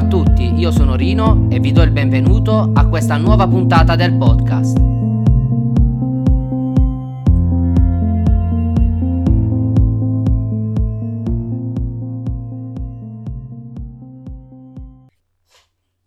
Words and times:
a 0.00 0.06
tutti, 0.06 0.54
io 0.54 0.70
sono 0.70 0.96
Rino 0.96 1.46
e 1.50 1.60
vi 1.60 1.72
do 1.72 1.82
il 1.82 1.90
benvenuto 1.90 2.72
a 2.74 2.88
questa 2.88 3.18
nuova 3.18 3.46
puntata 3.46 3.96
del 3.96 4.16
podcast. 4.16 4.78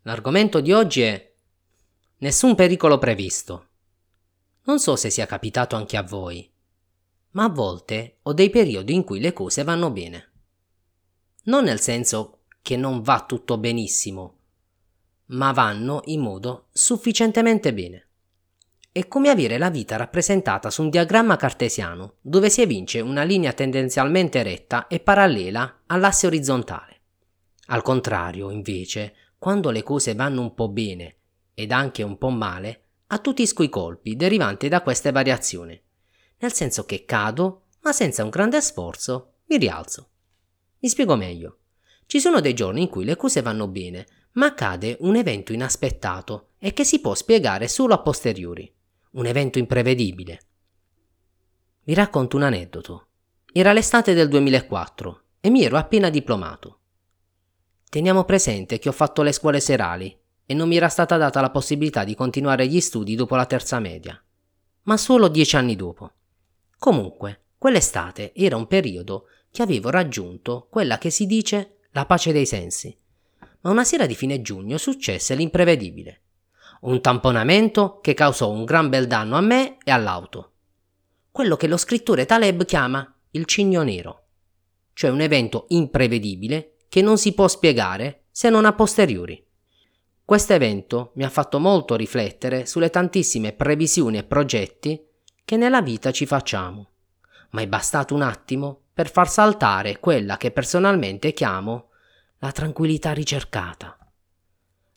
L'argomento 0.02 0.60
di 0.60 0.72
oggi 0.72 1.02
è 1.02 1.32
Nessun 2.18 2.56
pericolo 2.56 2.98
previsto. 2.98 3.68
Non 4.64 4.80
so 4.80 4.96
se 4.96 5.12
sia 5.12 5.28
capitato 5.28 5.76
anche 5.76 5.98
a 5.98 6.04
voi, 6.04 6.50
ma 7.32 7.44
a 7.44 7.50
volte 7.50 8.18
ho 8.24 8.34
dei 8.34 8.50
periodi 8.50 8.94
in 8.96 9.04
cui 9.04 9.20
le 9.20 9.34
cose 9.34 9.64
vanno 9.64 9.92
bene. 9.92 10.32
Non 11.44 11.66
nel 11.66 11.80
senso 11.80 12.43
che 12.64 12.78
non 12.78 13.02
va 13.02 13.26
tutto 13.28 13.58
benissimo, 13.58 14.38
ma 15.28 15.52
vanno 15.52 16.02
in 16.06 16.22
modo 16.22 16.68
sufficientemente 16.72 17.74
bene. 17.74 18.08
È 18.90 19.06
come 19.08 19.30
avere 19.30 19.58
la 19.58 19.70
vita 19.70 19.98
rappresentata 19.98 20.70
su 20.70 20.84
un 20.84 20.90
diagramma 20.90 21.36
cartesiano 21.36 22.16
dove 22.22 22.50
si 22.50 22.62
evince 22.62 23.02
una 23.02 23.24
linea 23.24 23.52
tendenzialmente 23.52 24.42
retta 24.44 24.88
e 24.88 25.02
parallela 25.02 25.82
all'asse 25.88 26.26
orizzontale. 26.26 27.02
Al 27.68 27.82
contrario, 27.82 28.50
invece, 28.50 29.14
quando 29.38 29.70
le 29.70 29.84
cose 29.84 30.16
vanno 30.16 30.40
un 30.40 30.54
po' 30.54 30.70
bene 30.70 31.18
ed 31.54 31.74
anche 31.74 32.02
un 32.02 32.18
po' 32.18 32.30
male, 32.30 32.84
attutisco 33.08 33.62
i 33.62 33.70
colpi 33.70 34.16
derivanti 34.16 34.70
da 34.70 34.82
queste 34.82 35.12
variazioni, 35.12 35.80
nel 36.38 36.54
senso 36.54 36.86
che 36.86 37.04
cado, 37.04 37.64
ma 37.82 37.92
senza 37.92 38.24
un 38.24 38.30
grande 38.30 38.62
sforzo 38.62 39.34
mi 39.48 39.58
rialzo. 39.58 40.08
Mi 40.80 40.88
spiego 40.88 41.18
meglio. 41.18 41.58
Ci 42.06 42.20
sono 42.20 42.42
dei 42.42 42.54
giorni 42.54 42.84
in 42.84 42.90
cui 42.90 43.06
le 43.06 43.16
cose 43.16 43.42
vanno 43.42 43.68
bene, 43.68 44.06
ma 44.34 44.48
accade 44.48 44.98
un 45.02 45.16
evento 45.16 45.54
inaspettato 45.54 46.50
e 46.58 46.74
che 46.74 46.84
si 46.84 47.02
può 47.02 47.14
spiegare 47.14 47.68
solo 47.68 47.94
a 47.94 48.00
posteriori. 48.00 48.72
Un 49.12 49.26
evento 49.26 49.60
imprevedibile. 49.60 50.40
Vi 51.84 51.94
racconto 51.94 52.38
un 52.38 52.44
aneddoto. 52.44 53.08
Era 53.52 53.74
l'estate 53.74 54.14
del 54.14 54.30
2004 54.30 55.24
e 55.40 55.50
mi 55.50 55.64
ero 55.64 55.78
appena 55.78 56.10
diplomato. 56.10 56.80
Teniamo 57.90 58.24
presente 58.24 58.80
che 58.80 58.90
ho 58.90 58.94
fatto 58.94 59.22
le 59.22 59.32
scuole 59.32 59.60
serali 59.60 60.18
e 60.46 60.54
non 60.54 60.68
mi 60.68 60.78
era 60.78 60.90
stata 60.90 61.18
data 61.18 61.42
la 61.42 61.52
possibilità 61.52 62.04
di 62.04 62.16
continuare 62.16 62.68
gli 62.68 62.80
studi 62.80 63.16
dopo 63.16 63.36
la 63.36 63.46
terza 63.46 63.80
media, 63.80 64.22
ma 64.84 64.98
solo 64.98 65.28
dieci 65.28 65.56
anni 65.56 65.76
dopo. 65.76 66.12
Comunque, 66.80 67.44
quell'estate 67.58 68.34
era 68.34 68.56
un 68.56 68.68
periodo 68.68 69.28
che 69.52 69.62
avevo 69.62 69.90
raggiunto 69.90 70.68
quella 70.70 70.98
che 70.98 71.10
si 71.10 71.26
dice 71.26 71.78
la 71.94 72.06
pace 72.06 72.32
dei 72.32 72.46
sensi. 72.46 72.96
Ma 73.62 73.70
una 73.70 73.84
sera 73.84 74.06
di 74.06 74.16
fine 74.16 74.42
giugno 74.42 74.78
successe 74.78 75.36
l'imprevedibile. 75.36 76.22
Un 76.82 77.02
tamponamento 77.02 78.00
che 78.02 78.14
causò 78.14 78.50
un 78.50 78.66
gran 78.66 78.90
bel 78.90 79.08
danno 79.08 79.38
a 79.38 79.42
me 79.42 79.78
e 79.84 79.92
all'auto. 79.92 80.52
Quello 81.32 81.56
che 81.56 81.68
lo 81.68 81.78
scrittore 81.78 82.26
Taleb 82.26 82.66
chiama 82.66 83.16
il 83.32 83.46
cigno 83.46 83.84
nero, 83.84 84.26
cioè 84.94 85.10
un 85.10 85.22
evento 85.22 85.66
imprevedibile 85.70 86.76
che 86.90 87.02
non 87.02 87.18
si 87.18 87.34
può 87.34 87.48
spiegare 87.48 88.26
se 88.30 88.50
non 88.50 88.66
a 88.66 88.74
posteriori. 88.74 89.44
Questo 90.26 90.54
evento 90.54 91.12
mi 91.16 91.24
ha 91.24 91.30
fatto 91.30 91.60
molto 91.60 91.96
riflettere 91.96 92.66
sulle 92.66 92.90
tantissime 92.90 93.54
previsioni 93.54 94.18
e 94.18 94.24
progetti 94.24 95.02
che 95.46 95.58
nella 95.58 95.82
vita 95.82 96.12
ci 96.12 96.26
facciamo, 96.26 96.90
ma 97.52 97.62
è 97.62 97.68
bastato 97.68 98.14
un 98.14 98.22
attimo 98.22 98.83
per 98.94 99.10
far 99.10 99.30
saltare 99.30 100.00
quella 100.00 100.38
che 100.38 100.52
personalmente 100.52 101.34
chiamo 101.34 101.90
la 102.38 102.52
tranquillità 102.52 103.12
ricercata. 103.12 103.98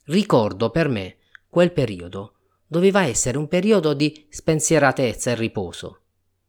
Ricordo 0.04 0.70
per 0.70 0.88
me 0.88 1.16
quel 1.48 1.72
periodo 1.72 2.34
doveva 2.66 3.04
essere 3.04 3.38
un 3.38 3.48
periodo 3.48 3.94
di 3.94 4.26
spensieratezza 4.28 5.30
e 5.30 5.34
riposo. 5.34 6.02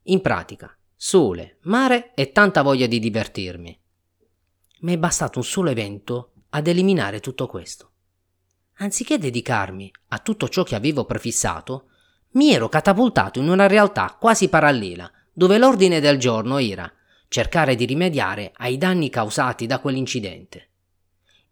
In 0.04 0.20
pratica, 0.20 0.76
sole, 0.94 1.58
mare 1.62 2.12
e 2.14 2.32
tanta 2.32 2.62
voglia 2.62 2.86
di 2.86 2.98
divertirmi. 2.98 3.80
Mi 4.80 4.94
è 4.94 4.98
bastato 4.98 5.38
un 5.38 5.44
solo 5.44 5.70
evento 5.70 6.32
ad 6.50 6.66
eliminare 6.66 7.20
tutto 7.20 7.46
questo. 7.46 7.92
Anziché 8.80 9.18
dedicarmi 9.18 9.90
a 10.08 10.18
tutto 10.18 10.48
ciò 10.48 10.62
che 10.62 10.74
avevo 10.74 11.04
prefissato, 11.04 11.88
mi 12.32 12.52
ero 12.52 12.68
catapultato 12.68 13.40
in 13.40 13.48
una 13.48 13.66
realtà 13.66 14.16
quasi 14.18 14.48
parallela, 14.48 15.10
dove 15.32 15.58
l'ordine 15.58 16.00
del 16.00 16.18
giorno 16.18 16.58
era 16.58 16.92
cercare 17.28 17.74
di 17.74 17.84
rimediare 17.84 18.52
ai 18.56 18.78
danni 18.78 19.10
causati 19.10 19.66
da 19.66 19.78
quell'incidente. 19.78 20.68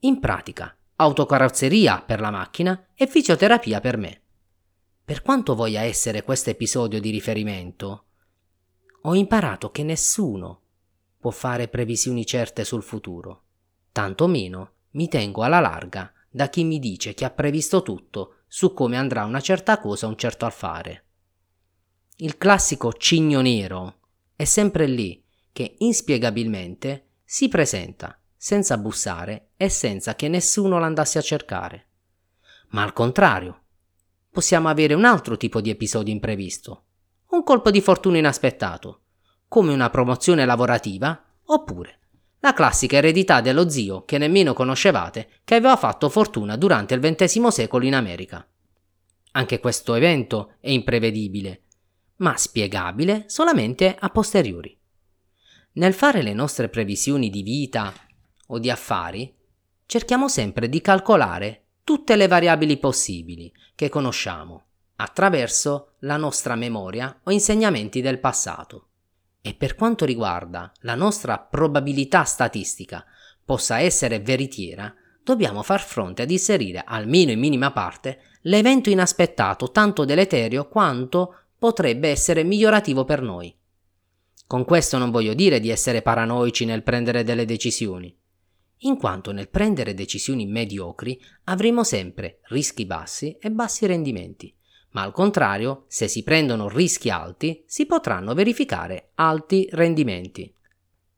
In 0.00 0.18
pratica, 0.18 0.74
autocarrozzeria 0.96 2.00
per 2.00 2.20
la 2.20 2.30
macchina 2.30 2.88
e 2.94 3.06
fisioterapia 3.06 3.80
per 3.80 3.96
me. 3.96 4.20
Per 5.04 5.22
quanto 5.22 5.54
voglia 5.54 5.82
essere 5.82 6.22
questo 6.22 6.50
episodio 6.50 7.00
di 7.00 7.10
riferimento, 7.10 8.04
ho 9.02 9.14
imparato 9.14 9.70
che 9.70 9.84
nessuno 9.84 10.62
può 11.20 11.30
fare 11.30 11.68
previsioni 11.68 12.26
certe 12.26 12.64
sul 12.64 12.82
futuro, 12.82 13.42
tantomeno 13.92 14.72
mi 14.92 15.08
tengo 15.08 15.42
alla 15.42 15.60
larga 15.60 16.12
da 16.28 16.48
chi 16.48 16.64
mi 16.64 16.78
dice 16.78 17.14
che 17.14 17.24
ha 17.24 17.30
previsto 17.30 17.82
tutto 17.82 18.38
su 18.46 18.72
come 18.72 18.96
andrà 18.96 19.24
una 19.24 19.40
certa 19.40 19.78
cosa 19.78 20.06
un 20.06 20.16
certo 20.16 20.46
affare. 20.46 21.04
Il 22.16 22.38
classico 22.38 22.92
cigno 22.92 23.40
nero 23.42 24.00
è 24.34 24.44
sempre 24.44 24.86
lì 24.86 25.22
che 25.56 25.76
inspiegabilmente 25.78 27.12
si 27.24 27.48
presenta 27.48 28.20
senza 28.36 28.76
bussare 28.76 29.52
e 29.56 29.70
senza 29.70 30.14
che 30.14 30.28
nessuno 30.28 30.78
l'andasse 30.78 31.16
a 31.16 31.22
cercare. 31.22 31.86
Ma 32.72 32.82
al 32.82 32.92
contrario, 32.92 33.62
possiamo 34.30 34.68
avere 34.68 34.92
un 34.92 35.06
altro 35.06 35.38
tipo 35.38 35.62
di 35.62 35.70
episodio 35.70 36.12
imprevisto, 36.12 36.84
un 37.30 37.42
colpo 37.42 37.70
di 37.70 37.80
fortuna 37.80 38.18
inaspettato, 38.18 39.04
come 39.48 39.72
una 39.72 39.88
promozione 39.88 40.44
lavorativa 40.44 41.24
oppure 41.46 42.00
la 42.40 42.52
classica 42.52 42.98
eredità 42.98 43.40
dello 43.40 43.70
zio 43.70 44.04
che 44.04 44.18
nemmeno 44.18 44.52
conoscevate 44.52 45.40
che 45.42 45.54
aveva 45.54 45.76
fatto 45.76 46.10
fortuna 46.10 46.56
durante 46.56 46.92
il 46.92 47.00
XX 47.00 47.46
secolo 47.46 47.86
in 47.86 47.94
America. 47.94 48.46
Anche 49.32 49.58
questo 49.58 49.94
evento 49.94 50.56
è 50.60 50.68
imprevedibile, 50.68 51.62
ma 52.16 52.36
spiegabile 52.36 53.24
solamente 53.28 53.96
a 53.98 54.10
posteriori. 54.10 54.78
Nel 55.76 55.92
fare 55.92 56.22
le 56.22 56.32
nostre 56.32 56.70
previsioni 56.70 57.28
di 57.28 57.42
vita 57.42 57.92
o 58.46 58.58
di 58.58 58.70
affari, 58.70 59.34
cerchiamo 59.84 60.26
sempre 60.26 60.70
di 60.70 60.80
calcolare 60.80 61.64
tutte 61.84 62.16
le 62.16 62.28
variabili 62.28 62.78
possibili 62.78 63.52
che 63.74 63.90
conosciamo 63.90 64.64
attraverso 64.96 65.96
la 66.00 66.16
nostra 66.16 66.54
memoria 66.54 67.20
o 67.24 67.30
insegnamenti 67.30 68.00
del 68.00 68.18
passato. 68.20 68.88
E 69.42 69.52
per 69.52 69.74
quanto 69.74 70.06
riguarda 70.06 70.72
la 70.80 70.94
nostra 70.94 71.38
probabilità 71.38 72.24
statistica 72.24 73.04
possa 73.44 73.78
essere 73.78 74.20
veritiera, 74.20 74.94
dobbiamo 75.22 75.62
far 75.62 75.82
fronte 75.82 76.22
ad 76.22 76.30
inserire 76.30 76.84
almeno 76.86 77.32
in 77.32 77.38
minima 77.38 77.70
parte 77.70 78.20
l'evento 78.42 78.88
inaspettato 78.88 79.70
tanto 79.72 80.06
deleterio 80.06 80.68
quanto 80.68 81.34
potrebbe 81.58 82.08
essere 82.08 82.44
migliorativo 82.44 83.04
per 83.04 83.20
noi. 83.20 83.54
Con 84.46 84.64
questo 84.64 84.96
non 84.96 85.10
voglio 85.10 85.34
dire 85.34 85.58
di 85.58 85.70
essere 85.70 86.02
paranoici 86.02 86.64
nel 86.64 86.84
prendere 86.84 87.24
delle 87.24 87.44
decisioni, 87.44 88.16
in 88.80 88.96
quanto 88.96 89.32
nel 89.32 89.48
prendere 89.48 89.92
decisioni 89.92 90.46
mediocri 90.46 91.20
avremo 91.44 91.82
sempre 91.82 92.38
rischi 92.48 92.86
bassi 92.86 93.36
e 93.40 93.50
bassi 93.50 93.86
rendimenti, 93.86 94.54
ma 94.90 95.02
al 95.02 95.10
contrario, 95.10 95.84
se 95.88 96.06
si 96.06 96.22
prendono 96.22 96.68
rischi 96.68 97.10
alti, 97.10 97.64
si 97.66 97.86
potranno 97.86 98.34
verificare 98.34 99.10
alti 99.16 99.68
rendimenti. 99.72 100.54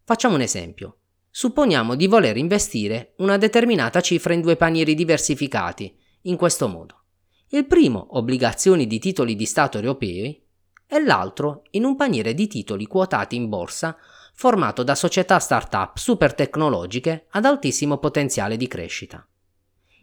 Facciamo 0.05 0.37
un 0.37 0.41
esempio. 0.41 0.97
Supponiamo 1.29 1.94
di 1.94 2.06
voler 2.06 2.38
investire 2.38 3.12
una 3.19 3.37
determinata 3.37 4.00
cifra 4.00 4.32
in 4.32 4.41
due 4.41 4.56
panieri 4.56 4.94
diversificati, 4.94 5.94
in 6.23 6.37
questo 6.37 6.67
modo. 6.67 7.03
Il 7.50 7.67
primo, 7.67 8.17
obbligazioni 8.17 8.87
di 8.87 8.99
titoli 8.99 9.37
di 9.37 9.44
Stato 9.44 9.76
europei, 9.76 10.43
e 10.88 11.05
l'altro 11.05 11.64
in 11.73 11.85
un 11.85 11.94
paniere 11.96 12.32
di 12.35 12.46
titoli 12.46 12.87
quotati 12.87 13.37
in 13.37 13.49
borsa 13.49 13.96
formato 14.32 14.82
da 14.82 14.94
società 14.94 15.38
start-up 15.38 15.99
super 15.99 16.32
tecnologiche 16.32 17.26
ad 17.31 17.44
altissimo 17.44 17.99
potenziale 17.99 18.56
di 18.56 18.67
crescita. 18.67 19.26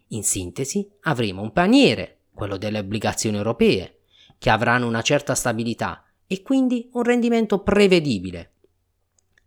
In 0.08 0.22
sintesi, 0.22 0.88
avremo 1.02 1.42
un 1.42 1.52
paniere, 1.52 2.18
quello 2.32 2.56
delle 2.56 2.78
obbligazioni 2.78 3.36
europee, 3.36 4.00
che 4.38 4.50
avranno 4.50 4.86
una 4.86 5.02
certa 5.02 5.34
stabilità 5.34 6.04
e 6.26 6.42
quindi 6.42 6.88
un 6.92 7.02
rendimento 7.02 7.60
prevedibile, 7.60 8.52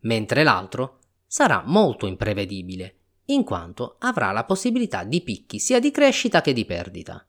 mentre 0.02 0.44
l'altro 0.44 1.00
sarà 1.28 1.62
molto 1.66 2.08
imprevedibile, 2.08 2.96
in 3.26 3.44
quanto 3.44 3.98
avrà 4.00 4.32
la 4.32 4.44
possibilità 4.44 5.04
di 5.04 5.22
picchi 5.22 5.60
sia 5.60 5.80
di 5.80 5.92
crescita 5.92 6.42
che 6.42 6.52
di 6.52 6.66
perdita. 6.66 7.24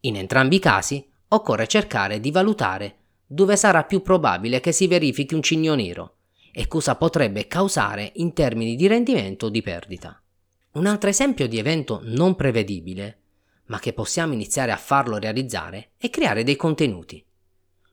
In 0.00 0.16
entrambi 0.16 0.56
i 0.56 0.60
casi 0.60 1.06
occorre 1.28 1.66
cercare 1.66 2.20
di 2.20 2.30
valutare 2.30 2.99
dove 3.32 3.54
sarà 3.54 3.84
più 3.84 4.02
probabile 4.02 4.58
che 4.58 4.72
si 4.72 4.88
verifichi 4.88 5.34
un 5.34 5.42
cigno 5.42 5.76
nero 5.76 6.16
e 6.50 6.66
cosa 6.66 6.96
potrebbe 6.96 7.46
causare 7.46 8.10
in 8.16 8.32
termini 8.32 8.74
di 8.74 8.88
rendimento 8.88 9.46
o 9.46 9.48
di 9.50 9.62
perdita. 9.62 10.20
Un 10.72 10.86
altro 10.86 11.10
esempio 11.10 11.46
di 11.46 11.56
evento 11.56 12.00
non 12.02 12.34
prevedibile, 12.34 13.18
ma 13.66 13.78
che 13.78 13.92
possiamo 13.92 14.32
iniziare 14.32 14.72
a 14.72 14.76
farlo 14.76 15.16
realizzare, 15.16 15.92
è 15.96 16.10
creare 16.10 16.42
dei 16.42 16.56
contenuti. 16.56 17.24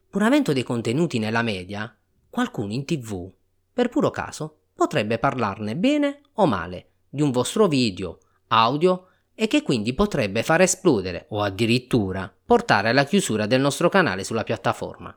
Pur 0.09 0.23
avendo 0.23 0.53
dei 0.53 0.63
contenuti 0.63 1.19
nella 1.19 1.43
media, 1.43 1.95
qualcuno 2.31 2.73
in 2.73 2.83
tv, 2.83 3.31
per 3.71 3.89
puro 3.89 4.09
caso, 4.09 4.61
potrebbe 4.73 5.19
parlarne 5.19 5.75
bene 5.75 6.21
o 6.33 6.47
male 6.47 6.93
di 7.07 7.21
un 7.21 7.29
vostro 7.29 7.67
video, 7.67 8.17
audio 8.47 9.09
e 9.35 9.45
che 9.45 9.61
quindi 9.61 9.93
potrebbe 9.93 10.41
far 10.41 10.61
esplodere 10.61 11.27
o 11.29 11.43
addirittura 11.43 12.33
portare 12.43 12.89
alla 12.89 13.05
chiusura 13.05 13.45
del 13.45 13.61
nostro 13.61 13.87
canale 13.87 14.23
sulla 14.23 14.43
piattaforma. 14.43 15.15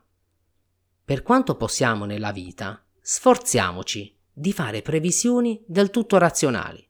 Per 1.03 1.23
quanto 1.23 1.55
possiamo 1.55 2.05
nella 2.05 2.31
vita, 2.31 2.83
sforziamoci 2.99 4.15
di 4.31 4.53
fare 4.53 4.81
previsioni 4.81 5.61
del 5.65 5.89
tutto 5.89 6.17
razionali, 6.17 6.87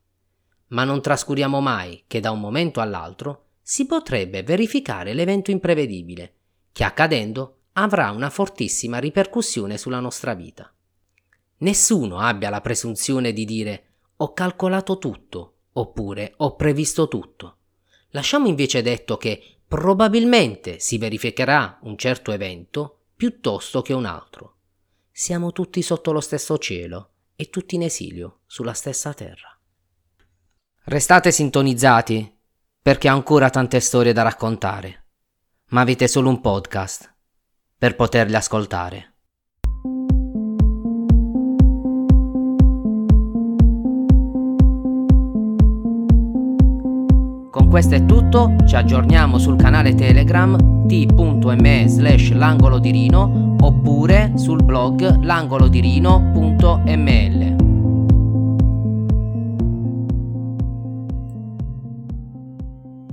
ma 0.68 0.84
non 0.84 1.02
trascuriamo 1.02 1.60
mai 1.60 2.04
che 2.08 2.20
da 2.20 2.32
un 2.32 2.40
momento 2.40 2.82
all'altro 2.82 3.46
si 3.62 3.86
potrebbe 3.86 4.44
verificare 4.44 5.14
l'evento 5.14 5.52
imprevedibile, 5.52 6.34
che 6.72 6.84
accadendo 6.84 7.58
avrà 7.74 8.12
una 8.12 8.30
fortissima 8.30 9.00
ripercussione 9.00 9.78
sulla 9.78 10.00
nostra 10.00 10.34
vita. 10.34 10.72
Nessuno 11.58 12.20
abbia 12.20 12.50
la 12.50 12.62
presunzione 12.62 13.34
di 13.34 13.46
dire 13.46 13.86
ho 14.18 14.34
calcolato 14.34 14.98
tutto 14.98 15.56
oppure 15.74 16.34
ho 16.38 16.56
previsto 16.56 17.08
tutto. 17.08 17.58
Lasciamo 18.10 18.48
invece 18.48 18.82
detto 18.82 19.18
che 19.18 19.58
probabilmente 19.68 20.80
si 20.80 20.98
verificherà 20.98 21.80
un 21.84 21.98
certo 21.98 22.32
evento 22.32 23.01
piuttosto 23.22 23.84
che 23.84 23.94
un 23.94 24.06
altro. 24.06 24.56
Siamo 25.12 25.52
tutti 25.52 25.84
sotto 25.84 26.12
lo 26.12 26.22
stesso 26.22 26.58
cielo 26.58 27.12
e 27.36 27.52
tutti 27.52 27.76
in 27.76 27.84
esilio 27.84 28.40
sulla 28.48 28.74
stessa 28.74 29.14
terra. 29.14 29.60
Restate 30.86 31.32
sintonizzati 31.32 32.40
perché 32.82 33.12
ho 33.12 33.14
ancora 33.14 33.52
tante 33.52 33.80
storie 33.80 34.12
da 34.12 34.24
raccontare, 34.24 35.10
ma 35.66 35.82
avete 35.82 36.08
solo 36.08 36.30
un 36.30 36.42
podcast 36.42 37.14
per 37.78 37.96
poterle 37.96 38.38
ascoltare. 38.38 39.11
Questo 47.72 47.96
è 47.96 48.06
tutto, 48.06 48.54
ci 48.66 48.76
aggiorniamo 48.76 49.38
sul 49.38 49.56
canale 49.56 49.96
Telegram 49.96 50.58
t.me 50.88 51.86
slash 51.88 52.34
l'angolo 52.34 52.80
di 52.80 52.92
Rino 52.92 53.56
oppure 53.62 54.34
sul 54.36 54.62
blog 54.62 55.24
langolodirino.ml. 55.24 57.71